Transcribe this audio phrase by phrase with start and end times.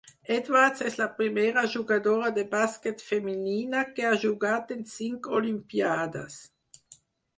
[0.35, 6.41] Edwards és la primera jugadora de bàsquet femenina que ha jugat en cinc Olimpíades.